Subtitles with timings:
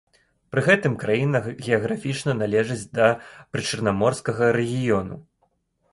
[0.53, 3.11] Пры гэтым краіна геаграфічна належыць да
[3.57, 5.15] прычарнаморскага рэгіёну.